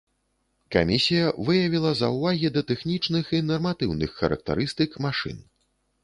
Камісія 0.75 1.25
выявіла 1.49 1.91
заўвагі 1.99 2.49
да 2.55 2.63
тэхнічных 2.71 3.25
і 3.39 3.41
нарматыўных 3.49 4.17
характарыстык 4.23 4.97
машын. 5.07 5.37